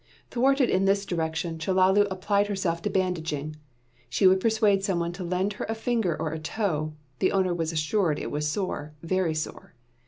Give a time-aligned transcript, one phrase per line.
[0.31, 3.57] Thwarted in this direction, Chellalu applied herself to bandaging.
[4.09, 7.71] She would persuade someone to lend her a finger or a toe; the owner was
[7.71, 9.75] assured it was sore very sore.